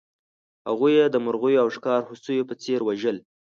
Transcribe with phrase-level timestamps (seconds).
[0.67, 3.17] هغوی یې د مرغیو او ښکار هوسیو په څېر وژل.